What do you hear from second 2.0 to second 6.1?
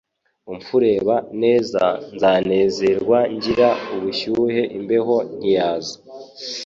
ndanezerwaNgira ubushyuhe imbeho ntiyaza